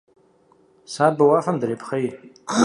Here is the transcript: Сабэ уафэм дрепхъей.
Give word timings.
Сабэ 0.93 1.23
уафэм 1.27 1.57
дрепхъей. 1.61 2.07